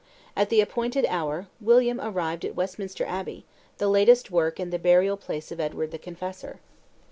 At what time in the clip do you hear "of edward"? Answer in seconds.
5.51-5.91